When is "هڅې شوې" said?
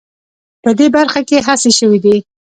1.47-1.99